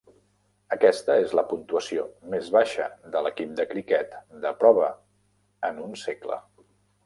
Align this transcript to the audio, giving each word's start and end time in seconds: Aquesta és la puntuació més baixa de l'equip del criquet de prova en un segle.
Aquesta 0.75 1.17
és 1.25 1.35
la 1.39 1.43
puntuació 1.51 2.05
més 2.35 2.49
baixa 2.57 2.89
de 3.17 3.23
l'equip 3.27 3.53
del 3.61 3.69
criquet 3.77 4.19
de 4.47 4.55
prova 4.65 4.91
en 5.73 5.81
un 5.89 5.97
segle. 6.09 6.45